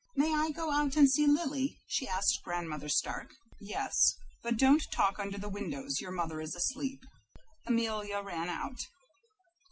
"May 0.15 0.33
I 0.33 0.49
go 0.49 0.71
out 0.71 0.95
and 0.95 1.07
see 1.07 1.27
Lily?" 1.27 1.77
she 1.85 2.07
asked 2.07 2.41
Grandmother 2.43 2.89
Stark. 2.89 3.35
"Yes, 3.59 4.15
but 4.41 4.57
don't 4.57 4.81
talk 4.91 5.19
under 5.19 5.37
the 5.37 5.47
windows; 5.47 6.01
your 6.01 6.09
mother 6.09 6.41
is 6.41 6.55
asleep." 6.55 7.03
Amelia 7.67 8.19
ran 8.23 8.49
out. 8.49 8.87